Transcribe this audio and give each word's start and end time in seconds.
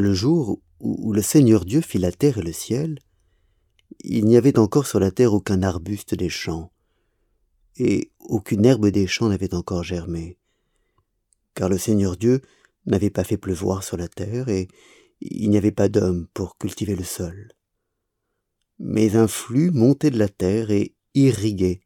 Le 0.00 0.14
jour 0.14 0.60
où 0.78 1.12
le 1.12 1.22
Seigneur 1.22 1.64
Dieu 1.64 1.80
fit 1.80 1.98
la 1.98 2.12
terre 2.12 2.38
et 2.38 2.42
le 2.42 2.52
ciel, 2.52 3.00
il 4.00 4.26
n'y 4.26 4.36
avait 4.36 4.58
encore 4.58 4.86
sur 4.86 5.00
la 5.00 5.10
terre 5.10 5.34
aucun 5.34 5.62
arbuste 5.64 6.14
des 6.14 6.28
champs, 6.28 6.70
et 7.76 8.12
aucune 8.20 8.64
herbe 8.64 8.86
des 8.86 9.08
champs 9.08 9.28
n'avait 9.28 9.54
encore 9.54 9.82
germé, 9.82 10.38
car 11.54 11.68
le 11.68 11.78
Seigneur 11.78 12.16
Dieu 12.16 12.42
n'avait 12.86 13.10
pas 13.10 13.24
fait 13.24 13.36
pleuvoir 13.36 13.82
sur 13.82 13.96
la 13.96 14.08
terre, 14.08 14.48
et 14.48 14.68
il 15.20 15.50
n'y 15.50 15.56
avait 15.56 15.72
pas 15.72 15.88
d'homme 15.88 16.28
pour 16.34 16.56
cultiver 16.58 16.96
le 16.96 17.04
sol. 17.04 17.52
Mais 18.78 19.16
un 19.16 19.28
flux 19.28 19.70
montait 19.70 20.10
de 20.10 20.18
la 20.18 20.28
terre 20.28 20.70
et 20.70 20.94
irriguait 21.14 21.80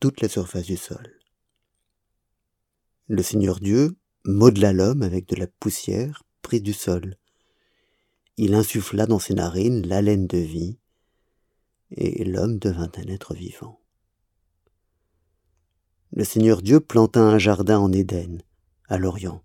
toute 0.00 0.20
la 0.20 0.28
surface 0.28 0.66
du 0.66 0.76
sol. 0.76 1.20
Le 3.06 3.22
Seigneur 3.22 3.60
Dieu 3.60 3.96
modela 4.24 4.72
l'homme 4.72 5.02
avec 5.02 5.28
de 5.28 5.36
la 5.36 5.46
poussière 5.46 6.24
prise 6.42 6.62
du 6.62 6.72
sol. 6.72 7.16
Il 8.36 8.54
insuffla 8.54 9.06
dans 9.06 9.18
ses 9.18 9.34
narines 9.34 9.86
l'haleine 9.86 10.26
de 10.26 10.38
vie, 10.38 10.78
et 11.90 12.24
l'homme 12.24 12.58
devint 12.58 12.90
un 12.96 13.08
être 13.08 13.34
vivant. 13.34 13.80
Le 16.12 16.24
Seigneur 16.24 16.62
Dieu 16.62 16.80
planta 16.80 17.20
un 17.20 17.38
jardin 17.38 17.78
en 17.78 17.92
Éden, 17.92 18.42
à 18.88 18.98
l'Orient, 18.98 19.44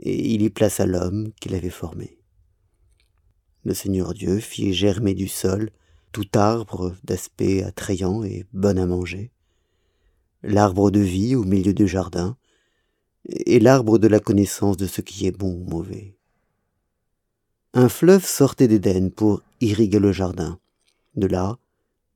et 0.00 0.34
il 0.34 0.42
y 0.42 0.50
plaça 0.50 0.86
l'homme 0.86 1.32
qu'il 1.40 1.54
avait 1.54 1.70
formé. 1.70 2.18
Le 3.64 3.74
Seigneur 3.74 4.14
Dieu 4.14 4.40
fit 4.40 4.74
germer 4.74 5.14
du 5.14 5.28
sol 5.28 5.70
tout 6.12 6.28
arbre 6.34 6.94
d'aspect 7.02 7.62
attrayant 7.62 8.22
et 8.22 8.46
bon 8.52 8.78
à 8.78 8.86
manger, 8.86 9.30
l'arbre 10.42 10.90
de 10.90 11.00
vie 11.00 11.34
au 11.34 11.44
milieu 11.44 11.74
du 11.74 11.88
jardin, 11.88 12.36
et 13.26 13.58
l'arbre 13.58 13.98
de 13.98 14.06
la 14.06 14.20
connaissance 14.20 14.76
de 14.76 14.86
ce 14.86 15.00
qui 15.00 15.26
est 15.26 15.36
bon 15.36 15.52
ou 15.52 15.64
mauvais. 15.64 16.14
Un 17.72 17.88
fleuve 17.88 18.24
sortait 18.24 18.68
d'Éden 18.68 19.10
pour 19.10 19.42
irriguer 19.60 19.98
le 19.98 20.12
jardin. 20.12 20.60
De 21.16 21.26
là, 21.26 21.58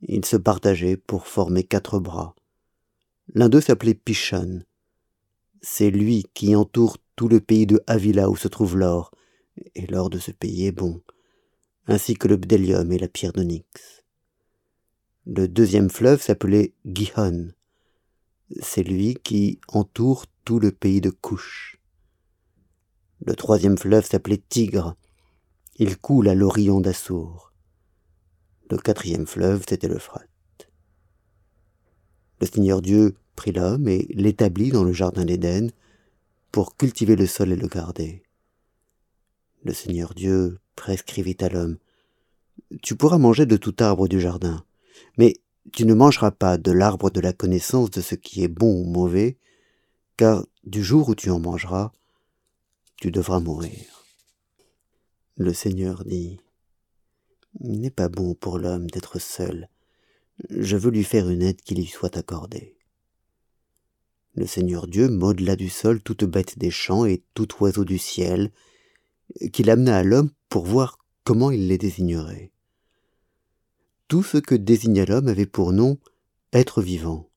ils 0.02 0.24
se 0.24 0.36
partageaient 0.36 0.96
pour 0.96 1.26
former 1.26 1.64
quatre 1.64 1.98
bras. 1.98 2.36
L'un 3.34 3.48
d'eux 3.48 3.60
s'appelait 3.60 3.94
Pichon. 3.94 4.62
C'est 5.60 5.90
lui 5.90 6.26
qui 6.34 6.54
entoure 6.54 6.98
tout 7.18 7.26
le 7.26 7.40
pays 7.40 7.66
de 7.66 7.82
Avila 7.88 8.30
où 8.30 8.36
se 8.36 8.46
trouve 8.46 8.76
l'or, 8.76 9.10
et 9.74 9.88
l'or 9.88 10.08
de 10.08 10.20
ce 10.20 10.30
pays 10.30 10.66
est 10.66 10.72
bon, 10.72 11.02
ainsi 11.88 12.14
que 12.14 12.28
le 12.28 12.36
bdellium 12.36 12.92
et 12.92 12.98
la 12.98 13.08
pierre 13.08 13.32
d'onyx. 13.32 14.04
Le 15.26 15.48
deuxième 15.48 15.90
fleuve 15.90 16.22
s'appelait 16.22 16.74
Gihon. 16.86 17.48
C'est 18.60 18.84
lui 18.84 19.16
qui 19.16 19.58
entoure 19.66 20.26
tout 20.44 20.60
le 20.60 20.70
pays 20.70 21.00
de 21.00 21.10
Couche. 21.10 21.80
Le 23.26 23.34
troisième 23.34 23.78
fleuve 23.78 24.06
s'appelait 24.06 24.40
Tigre. 24.48 24.94
Il 25.74 25.98
coule 25.98 26.28
à 26.28 26.36
l'Orient 26.36 26.80
d'Assour. 26.80 27.52
Le 28.70 28.78
quatrième 28.78 29.26
fleuve, 29.26 29.64
c'était 29.68 29.88
l'Euphrate. 29.88 30.70
Le 32.40 32.46
Seigneur 32.46 32.80
Dieu 32.80 33.16
prit 33.34 33.50
l'homme 33.50 33.88
et 33.88 34.06
l'établit 34.10 34.70
dans 34.70 34.84
le 34.84 34.92
jardin 34.92 35.24
d'Éden 35.24 35.72
pour 36.52 36.76
cultiver 36.76 37.16
le 37.16 37.26
sol 37.26 37.52
et 37.52 37.56
le 37.56 37.68
garder. 37.68 38.22
Le 39.64 39.72
Seigneur 39.72 40.14
Dieu 40.14 40.58
prescrivit 40.76 41.36
à 41.40 41.48
l'homme 41.48 41.78
Tu 42.82 42.96
pourras 42.96 43.18
manger 43.18 43.46
de 43.46 43.56
tout 43.56 43.74
arbre 43.80 44.08
du 44.08 44.20
jardin, 44.20 44.64
mais 45.16 45.34
tu 45.72 45.84
ne 45.84 45.94
mangeras 45.94 46.30
pas 46.30 46.56
de 46.56 46.72
l'arbre 46.72 47.10
de 47.10 47.20
la 47.20 47.32
connaissance 47.32 47.90
de 47.90 48.00
ce 48.00 48.14
qui 48.14 48.42
est 48.42 48.48
bon 48.48 48.82
ou 48.82 48.84
mauvais, 48.84 49.36
car 50.16 50.46
du 50.64 50.82
jour 50.82 51.08
où 51.08 51.14
tu 51.14 51.30
en 51.30 51.40
mangeras, 51.40 51.92
tu 52.96 53.10
devras 53.10 53.40
mourir. 53.40 54.04
Le 55.36 55.52
Seigneur 55.52 56.04
dit 56.04 56.40
il 57.60 57.80
n'est 57.80 57.90
pas 57.90 58.08
bon 58.08 58.34
pour 58.34 58.58
l'homme 58.58 58.88
d'être 58.88 59.18
seul. 59.18 59.68
Je 60.50 60.76
veux 60.76 60.90
lui 60.90 61.04
faire 61.04 61.28
une 61.28 61.42
aide 61.42 61.60
qui 61.60 61.74
lui 61.74 61.86
soit 61.86 62.16
accordée. 62.16 62.77
Le 64.38 64.46
Seigneur 64.46 64.86
Dieu 64.86 65.08
modela 65.08 65.56
du 65.56 65.68
sol 65.68 66.00
toute 66.00 66.22
bête 66.22 66.60
des 66.60 66.70
champs 66.70 67.04
et 67.04 67.24
tout 67.34 67.48
oiseau 67.60 67.84
du 67.84 67.98
ciel, 67.98 68.52
qu'il 69.52 69.68
amena 69.68 69.96
à 69.96 70.04
l'homme 70.04 70.30
pour 70.48 70.64
voir 70.64 70.96
comment 71.24 71.50
il 71.50 71.66
les 71.66 71.76
désignerait. 71.76 72.52
Tout 74.06 74.22
ce 74.22 74.38
que 74.38 74.54
désigna 74.54 75.06
l'homme 75.06 75.26
avait 75.26 75.44
pour 75.44 75.72
nom 75.72 75.98
être 76.52 76.82
vivant. 76.82 77.28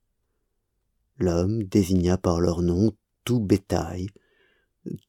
L'homme 1.17 1.63
désigna 1.63 2.19
par 2.19 2.39
leur 2.39 2.61
nom 2.61 2.91
tout 3.23 3.39
bétail, 3.39 4.05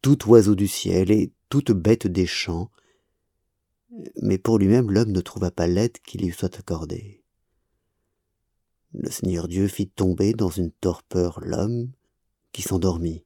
tout 0.01 0.31
oiseau 0.31 0.55
du 0.55 0.69
ciel 0.69 1.11
et 1.11 1.31
toute 1.51 1.73
bête 1.73 2.07
des 2.07 2.27
champs, 2.27 2.71
mais 4.23 4.39
pour 4.39 4.57
lui-même 4.57 4.91
l'homme 4.91 5.13
ne 5.13 5.21
trouva 5.21 5.51
pas 5.51 5.67
l'aide 5.67 5.99
qui 5.99 6.17
lui 6.17 6.33
soit 6.33 6.59
accordée. 6.59 7.22
Le 8.95 9.11
Seigneur 9.11 9.49
Dieu 9.49 9.69
fit 9.69 9.89
tomber 9.89 10.35
dans 10.35 10.51
une 10.51 10.71
torpeur 10.71 11.41
l'homme 11.41 11.91
qui 12.53 12.63
s'endormit. 12.63 13.25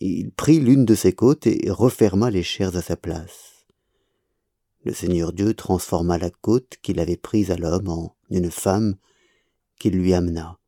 Il 0.00 0.32
prit 0.32 0.58
l'une 0.58 0.84
de 0.84 0.94
ses 0.94 1.12
côtes 1.12 1.46
et 1.46 1.70
referma 1.70 2.30
les 2.30 2.42
chairs 2.42 2.76
à 2.76 2.82
sa 2.82 2.96
place. 2.96 3.66
Le 4.84 4.92
Seigneur 4.92 5.32
Dieu 5.32 5.54
transforma 5.54 6.18
la 6.18 6.30
côte 6.30 6.76
qu'il 6.82 6.98
avait 6.98 7.16
prise 7.16 7.50
à 7.50 7.56
l'homme 7.56 7.88
en 7.88 8.16
une 8.28 8.50
femme 8.50 8.96
qu'il 9.78 9.94
lui 9.94 10.12
amena. 10.12 10.58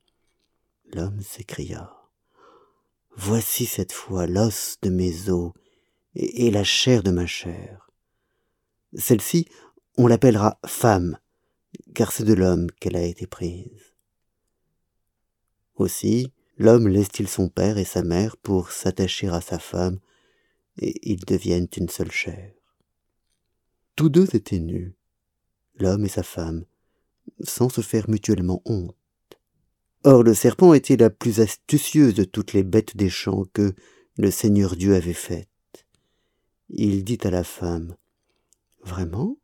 L'homme 0.94 1.21
s'écria. 1.21 1.93
Voici 3.16 3.66
cette 3.66 3.93
fois 3.93 4.26
l'os 4.26 4.78
de 4.82 4.91
mes 4.91 5.28
os 5.28 5.53
et 6.15 6.50
la 6.50 6.65
chair 6.65 7.03
de 7.03 7.10
ma 7.10 7.26
chair. 7.26 7.91
Celle-ci, 8.94 9.47
on 9.99 10.06
l'appellera 10.06 10.59
femme, 10.65 11.19
car 11.94 12.12
c'est 12.12 12.25
de 12.25 12.34
l'homme 12.34 12.70
qu'elle 12.81 12.97
a 12.97 13.03
été 13.03 13.26
prise. 13.26 13.94
Aussi, 15.76 16.32
l'homme 16.59 16.88
laisse-t-il 16.88 17.28
son 17.28 17.48
père 17.48 17.78
et 17.78 17.84
sa 17.84 18.03
mère 18.03 18.37
pour 18.37 18.70
s'attacher 18.70 19.28
à 19.28 19.41
sa 19.41 19.59
femme, 19.59 19.98
et 20.78 21.10
ils 21.10 21.25
deviennent 21.25 21.69
une 21.76 21.88
seule 21.88 22.10
chair. 22.10 22.53
Tous 23.94 24.09
deux 24.09 24.34
étaient 24.34 24.59
nus, 24.59 24.94
l'homme 25.76 26.04
et 26.04 26.10
sa 26.10 26.22
femme, 26.22 26.64
sans 27.41 27.69
se 27.69 27.81
faire 27.81 28.08
mutuellement 28.08 28.62
honte. 28.64 28.94
Or 30.04 30.22
le 30.22 30.34
serpent 30.34 30.75
était 30.75 30.97
la 30.97 31.10
plus 31.10 31.41
astucieuse 31.41 32.14
de 32.14 32.25
toutes 32.25 32.53
les 32.53 32.62
bêtes 32.62 32.97
des 32.97 33.10
champs 33.10 33.44
que 33.53 33.75
le 34.16 34.31
Seigneur 34.31 34.76
Dieu 34.76 34.94
avait 34.94 35.12
faites. 35.12 35.48
Il 36.69 37.04
dit 37.04 37.19
à 37.25 37.31
la 37.31 37.44
femme, 37.44 37.97
Vraiment? 38.82 39.37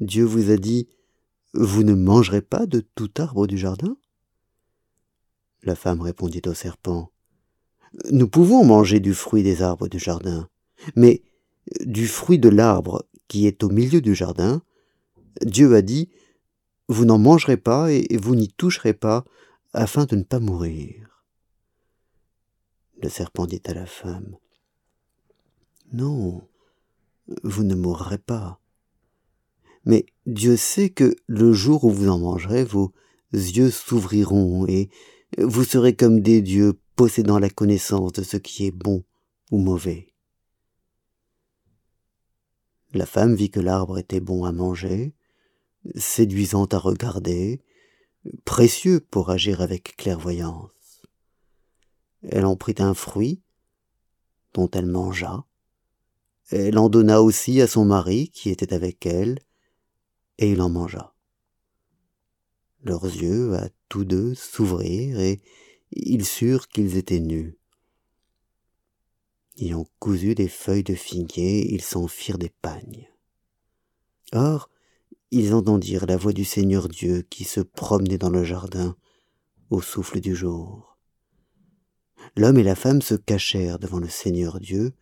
Dieu 0.00 0.24
vous 0.24 0.50
a 0.50 0.56
dit 0.56 0.88
Vous 1.54 1.82
ne 1.82 1.94
mangerez 1.94 2.42
pas 2.42 2.66
de 2.66 2.80
tout 2.94 3.10
arbre 3.18 3.46
du 3.46 3.56
jardin? 3.56 3.96
La 5.62 5.74
femme 5.74 6.00
répondit 6.00 6.42
au 6.46 6.54
serpent 6.54 7.10
Nous 8.10 8.28
pouvons 8.28 8.64
manger 8.64 9.00
du 9.00 9.14
fruit 9.14 9.42
des 9.42 9.62
arbres 9.62 9.88
du 9.88 9.98
jardin, 9.98 10.48
mais 10.94 11.22
du 11.84 12.06
fruit 12.06 12.38
de 12.38 12.48
l'arbre 12.48 13.06
qui 13.28 13.46
est 13.46 13.62
au 13.62 13.68
milieu 13.68 14.00
du 14.00 14.14
jardin, 14.14 14.62
Dieu 15.42 15.74
a 15.74 15.82
dit 15.82 16.10
Vous 16.88 17.04
n'en 17.04 17.18
mangerez 17.18 17.56
pas 17.56 17.92
et 17.92 18.16
vous 18.16 18.34
n'y 18.34 18.48
toucherez 18.48 18.94
pas, 18.94 19.24
afin 19.72 20.06
de 20.06 20.16
ne 20.16 20.22
pas 20.22 20.40
mourir. 20.40 21.24
Le 23.02 23.08
serpent 23.08 23.46
dit 23.46 23.62
à 23.66 23.74
la 23.74 23.86
femme 23.86 24.36
Non, 25.92 26.42
vous 27.42 27.62
ne 27.62 27.74
mourrez 27.74 28.18
pas. 28.18 28.60
Mais 29.84 30.06
Dieu 30.28 30.58
sait 30.58 30.90
que 30.90 31.16
le 31.26 31.54
jour 31.54 31.84
où 31.84 31.90
vous 31.90 32.10
en 32.10 32.18
mangerez, 32.18 32.62
vos 32.62 32.92
yeux 33.32 33.70
s'ouvriront 33.70 34.66
et 34.66 34.90
vous 35.38 35.64
serez 35.64 35.96
comme 35.96 36.20
des 36.20 36.42
dieux 36.42 36.78
possédant 36.96 37.38
la 37.38 37.48
connaissance 37.48 38.12
de 38.12 38.22
ce 38.22 38.36
qui 38.36 38.66
est 38.66 38.70
bon 38.70 39.04
ou 39.50 39.56
mauvais. 39.56 40.12
La 42.92 43.06
femme 43.06 43.34
vit 43.34 43.50
que 43.50 43.58
l'arbre 43.58 43.96
était 43.96 44.20
bon 44.20 44.44
à 44.44 44.52
manger, 44.52 45.14
séduisant 45.94 46.66
à 46.66 46.76
regarder, 46.76 47.62
précieux 48.44 49.00
pour 49.00 49.30
agir 49.30 49.62
avec 49.62 49.96
clairvoyance. 49.96 51.06
Elle 52.22 52.44
en 52.44 52.56
prit 52.56 52.74
un 52.80 52.92
fruit, 52.92 53.40
dont 54.52 54.68
elle 54.72 54.84
mangea, 54.84 55.46
elle 56.50 56.76
en 56.76 56.90
donna 56.90 57.22
aussi 57.22 57.62
à 57.62 57.66
son 57.66 57.86
mari 57.86 58.28
qui 58.28 58.50
était 58.50 58.74
avec 58.74 59.06
elle, 59.06 59.38
et 60.38 60.50
il 60.52 60.62
en 60.62 60.68
mangea. 60.68 61.14
Leurs 62.82 63.04
yeux, 63.04 63.54
à 63.54 63.68
tous 63.88 64.04
deux, 64.04 64.34
s'ouvrirent, 64.34 65.20
et 65.20 65.40
ils 65.90 66.24
surent 66.24 66.68
qu'ils 66.68 66.96
étaient 66.96 67.20
nus. 67.20 67.58
ayant 69.60 69.86
cousu 69.98 70.34
des 70.34 70.48
feuilles 70.48 70.84
de 70.84 70.94
figuier 70.94 71.74
ils 71.74 71.82
s'en 71.82 72.06
firent 72.06 72.38
des 72.38 72.52
pagnes 72.62 73.08
or 74.32 74.70
ils 75.30 75.52
entendirent 75.52 76.06
la 76.06 76.16
voix 76.16 76.32
du 76.32 76.44
seigneur 76.44 76.88
dieu 76.88 77.22
qui 77.22 77.44
se 77.44 77.60
promenait 77.60 78.18
dans 78.18 78.30
le 78.30 78.44
jardin 78.44 78.96
au 79.70 79.80
souffle 79.80 80.20
du 80.20 80.34
jour 80.34 80.98
l'homme 82.36 82.58
et 82.58 82.62
la 82.62 82.76
femme 82.76 83.02
se 83.02 83.14
cachèrent 83.14 83.78
devant 83.78 83.98
le 83.98 84.08
seigneur 84.08 84.60
dieu 84.60 84.92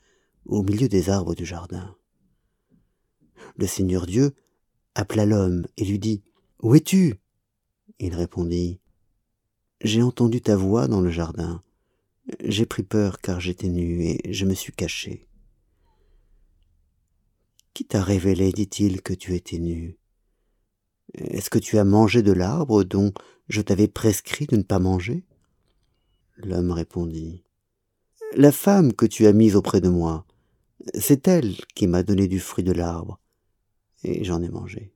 au 0.47 0.63
milieu 0.63 0.89
des 0.89 1.11
arbres 1.11 1.35
du 1.35 1.45
jardin 1.45 1.95
le 3.57 3.67
seigneur 3.67 4.07
dieu 4.07 4.35
appela 4.97 5.27
l'homme 5.27 5.67
et 5.77 5.85
lui 5.85 5.99
dit 5.99 6.23
où 6.61 6.75
es-tu? 6.75 7.15
Il 7.99 8.15
répondit 8.15 8.81
j'ai 9.83 10.03
entendu 10.03 10.41
ta 10.41 10.57
voix 10.57 10.89
dans 10.89 11.03
le 11.03 11.11
jardin. 11.11 11.63
J'ai 12.43 12.65
pris 12.65 12.83
peur 12.83 13.21
car 13.21 13.41
j'étais 13.41 13.69
nu 13.69 14.07
et 14.07 14.33
je 14.33 14.47
me 14.47 14.55
suis 14.55 14.73
caché. 14.73 15.29
Qui 17.75 17.85
t'a 17.85 18.03
révélé 18.03 18.53
dit-il 18.53 19.03
que 19.03 19.13
tu 19.13 19.35
étais 19.35 19.59
nu? 19.59 19.99
Est-ce 21.13 21.51
que 21.51 21.59
tu 21.59 21.77
as 21.77 21.85
mangé 21.85 22.23
de 22.23 22.33
l'arbre 22.33 22.85
dont 22.85 23.13
je 23.49 23.61
t'avais 23.61 23.87
prescrit 23.87 24.47
de 24.47 24.57
ne 24.57 24.63
pas 24.63 24.79
manger? 24.79 25.27
L'homme 26.39 26.71
répondit 26.71 27.45
la 28.35 28.53
femme 28.53 28.93
que 28.93 29.07
tu 29.07 29.27
as 29.27 29.33
mise 29.33 29.57
auprès 29.57 29.81
de 29.81 29.89
moi 29.89 30.27
c'est 30.95 31.27
elle 31.29 31.57
qui 31.75 31.87
m'a 31.87 32.03
donné 32.03 32.29
du 32.29 32.41
fruit 32.41 32.65
de 32.65 32.73
l'arbre 32.73 33.19
et 34.03 34.25
j'en 34.25 34.43
ai 34.43 34.49
mangé. 34.49 34.93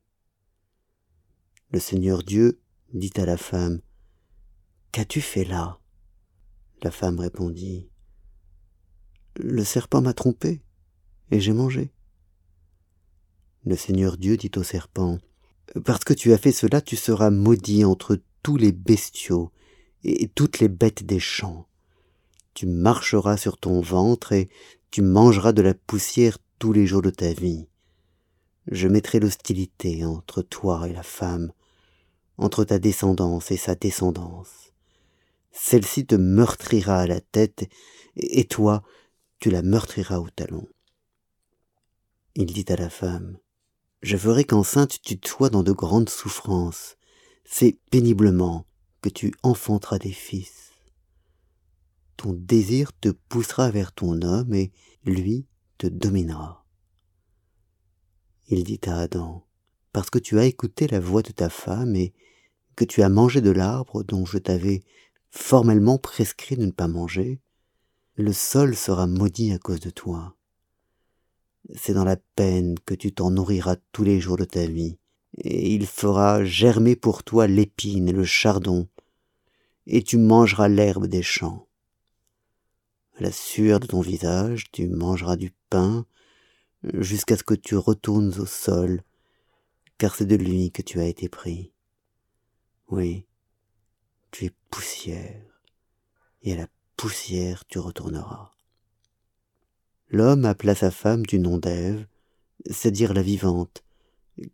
Le 1.71 1.79
seigneur 1.79 2.23
dieu 2.23 2.59
dit 2.93 3.13
à 3.15 3.25
la 3.25 3.37
femme 3.37 3.81
qu'as-tu 4.91 5.21
fait 5.21 5.45
là? 5.45 5.79
La 6.83 6.91
femme 6.91 7.19
répondit 7.19 7.89
le 9.37 9.63
serpent 9.63 10.01
m'a 10.01 10.13
trompée 10.13 10.61
et 11.31 11.39
j'ai 11.39 11.53
mangé 11.53 11.93
le 13.63 13.77
seigneur 13.77 14.17
dieu 14.17 14.35
dit 14.35 14.51
au 14.57 14.63
serpent 14.63 15.19
parce 15.85 16.03
que 16.03 16.13
tu 16.13 16.33
as 16.33 16.37
fait 16.37 16.51
cela 16.51 16.81
tu 16.81 16.95
seras 16.95 17.29
maudit 17.29 17.85
entre 17.85 18.19
tous 18.43 18.57
les 18.57 18.71
bestiaux 18.71 19.51
et 20.03 20.27
toutes 20.27 20.59
les 20.59 20.69
bêtes 20.69 21.03
des 21.03 21.19
champs. 21.19 21.67
Tu 22.53 22.65
marcheras 22.65 23.37
sur 23.37 23.57
ton 23.57 23.81
ventre 23.81 24.33
et 24.33 24.49
tu 24.89 25.01
mangeras 25.01 25.53
de 25.53 25.61
la 25.61 25.73
poussière 25.73 26.37
tous 26.59 26.73
les 26.73 26.85
jours 26.85 27.01
de 27.01 27.09
ta 27.09 27.31
vie 27.33 27.67
je 28.67 28.87
mettrai 28.87 29.19
l'hostilité 29.19 30.05
entre 30.05 30.41
toi 30.41 30.87
et 30.87 30.93
la 30.93 31.03
femme 31.03 31.51
entre 32.37 32.63
ta 32.63 32.79
descendance 32.79 33.51
et 33.51 33.57
sa 33.57 33.75
descendance. 33.75 34.73
Celle-ci 35.51 36.05
te 36.05 36.15
meurtrira 36.15 36.99
à 36.99 37.07
la 37.07 37.21
tête 37.21 37.69
et 38.15 38.45
toi 38.45 38.83
tu 39.39 39.49
la 39.49 39.61
meurtriras 39.61 40.19
au 40.19 40.29
talon. 40.29 40.67
Il 42.35 42.47
dit 42.47 42.65
à 42.69 42.75
la 42.75 42.89
femme 42.89 43.37
je 44.01 44.17
ferai 44.17 44.45
qu'enceinte 44.45 44.99
tu 45.03 45.19
sois 45.23 45.49
dans 45.49 45.63
de 45.63 45.71
grandes 45.71 46.09
souffrances. 46.09 46.97
C'est 47.43 47.77
péniblement 47.91 48.65
que 49.01 49.09
tu 49.09 49.33
enfanteras 49.43 49.99
des 49.99 50.11
fils. 50.11 50.71
Ton 52.17 52.33
désir 52.33 52.91
te 52.99 53.09
poussera 53.09 53.69
vers 53.69 53.91
ton 53.91 54.21
homme 54.21 54.53
et 54.53 54.71
lui 55.05 55.45
te 55.77 55.87
dominera 55.87 56.60
il 58.51 58.63
dit 58.63 58.81
à 58.85 58.99
adam 58.99 59.43
parce 59.93 60.09
que 60.09 60.19
tu 60.19 60.39
as 60.39 60.45
écouté 60.45 60.87
la 60.87 60.99
voix 60.99 61.21
de 61.21 61.31
ta 61.31 61.49
femme 61.49 61.95
et 61.95 62.13
que 62.75 62.85
tu 62.85 63.01
as 63.01 63.09
mangé 63.09 63.41
de 63.41 63.51
l'arbre 63.51 64.03
dont 64.03 64.25
je 64.25 64.37
t'avais 64.37 64.83
formellement 65.29 65.97
prescrit 65.97 66.55
de 66.55 66.65
ne 66.65 66.71
pas 66.71 66.87
manger 66.87 67.39
le 68.15 68.33
sol 68.33 68.75
sera 68.75 69.07
maudit 69.07 69.53
à 69.53 69.57
cause 69.57 69.79
de 69.79 69.89
toi. 69.89 70.35
C'est 71.75 71.93
dans 71.93 72.03
la 72.03 72.17
peine 72.17 72.77
que 72.85 72.93
tu 72.93 73.13
t'en 73.13 73.31
nourriras 73.31 73.77
tous 73.91 74.03
les 74.03 74.19
jours 74.19 74.37
de 74.37 74.45
ta 74.45 74.65
vie 74.65 74.97
et 75.37 75.73
il 75.73 75.87
fera 75.87 76.43
germer 76.43 76.95
pour 76.95 77.23
toi 77.23 77.47
l'épine 77.47 78.09
et 78.09 78.13
le 78.13 78.25
chardon 78.25 78.87
et 79.87 80.03
tu 80.03 80.17
mangeras 80.17 80.67
l'herbe 80.67 81.07
des 81.07 81.23
champs. 81.23 81.67
À 83.17 83.23
la 83.23 83.31
sueur 83.31 83.79
de 83.79 83.87
ton 83.87 84.01
visage 84.01 84.71
tu 84.71 84.87
mangeras 84.87 85.37
du 85.37 85.53
pain 85.69 86.05
jusqu'à 86.83 87.37
ce 87.37 87.43
que 87.43 87.53
tu 87.53 87.75
retournes 87.75 88.33
au 88.39 88.45
sol 88.45 89.03
car 89.97 90.15
c'est 90.15 90.25
de 90.25 90.35
lui 90.35 90.71
que 90.71 90.81
tu 90.81 90.99
as 90.99 91.05
été 91.05 91.29
pris. 91.29 91.71
Oui 92.89 93.25
tu 94.31 94.45
es 94.45 94.51
poussière 94.69 95.61
et 96.43 96.53
à 96.53 96.55
la 96.55 96.67
poussière 96.95 97.65
tu 97.67 97.79
retourneras. 97.79 98.51
L'homme 100.09 100.45
appela 100.45 100.73
sa 100.73 100.91
femme 100.91 101.25
du 101.25 101.39
nom 101.39 101.57
d'ève 101.57 102.05
c'est-à-dire 102.65 103.13
la 103.13 103.21
vivante 103.21 103.83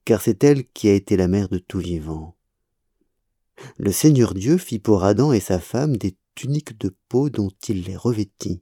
car 0.05 0.21
c'est 0.21 0.43
elle 0.43 0.67
qui 0.69 0.89
a 0.89 0.93
été 0.93 1.17
la 1.17 1.27
mère 1.27 1.49
de 1.49 1.59
tout 1.59 1.79
vivant. 1.79 2.35
Le 3.77 3.91
seigneur 3.91 4.33
dieu 4.33 4.57
fit 4.57 4.79
pour 4.79 5.03
adam 5.03 5.31
et 5.31 5.39
sa 5.39 5.59
femme 5.59 5.97
des 5.97 6.15
tuniques 6.35 6.77
de 6.77 6.95
peau 7.09 7.29
dont 7.29 7.51
il 7.67 7.83
les 7.83 7.95
revêtit. 7.95 8.61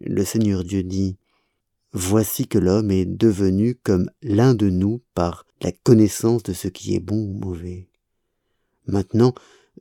Le 0.00 0.24
seigneur 0.24 0.64
dieu 0.64 0.82
dit 0.82 1.16
voici 1.94 2.48
que 2.48 2.58
l'homme 2.58 2.90
est 2.90 3.06
devenu 3.06 3.76
comme 3.76 4.10
l'un 4.20 4.54
de 4.54 4.68
nous 4.68 5.00
par 5.14 5.46
la 5.62 5.72
connaissance 5.72 6.42
de 6.42 6.52
ce 6.52 6.68
qui 6.68 6.94
est 6.94 7.00
bon 7.00 7.16
ou 7.16 7.32
mauvais. 7.32 7.88
Maintenant 8.86 9.32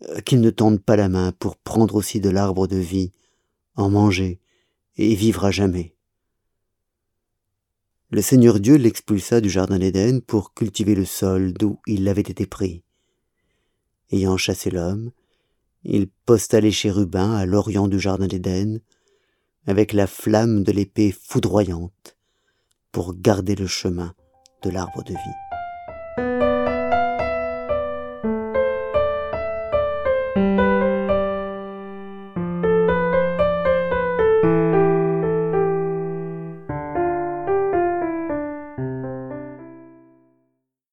euh, 0.03 0.21
qu'il 0.21 0.39
ne 0.39 0.51
tende 0.51 0.79
pas 0.79 0.95
la 0.95 1.09
main 1.09 1.33
pour 1.33 1.57
prendre 1.57 1.95
aussi 1.95 2.21
de 2.21 2.29
l'arbre 2.29 2.67
de 2.67 2.77
vie 2.77 3.11
en 3.75 3.89
manger 3.89 4.39
et 4.95 5.15
vivre 5.15 5.43
à 5.43 5.51
jamais. 5.51 5.95
Le 8.11 8.21
seigneur 8.21 8.59
dieu 8.59 8.75
l'expulsa 8.75 9.41
du 9.41 9.49
jardin 9.49 9.79
d'éden 9.79 10.21
pour 10.21 10.53
cultiver 10.53 10.93
le 10.93 11.05
sol 11.05 11.51
d'où 11.53 11.79
il 11.87 12.07
avait 12.07 12.21
été 12.21 12.45
pris. 12.45 12.83
Ayant 14.11 14.37
chassé 14.37 14.69
l'homme 14.69 15.11
il 15.83 16.07
posta 16.25 16.61
les 16.61 16.71
chérubins 16.71 17.33
à 17.33 17.45
l'orient 17.45 17.87
du 17.87 17.99
jardin 17.99 18.27
d'éden 18.27 18.79
avec 19.65 19.93
la 19.93 20.07
flamme 20.07 20.63
de 20.63 20.71
l'épée 20.71 21.11
foudroyante 21.11 22.17
pour 22.91 23.15
garder 23.15 23.55
le 23.55 23.67
chemin 23.67 24.13
de 24.63 24.69
l'arbre 24.69 25.03
de 25.03 25.13
vie. 25.13 26.52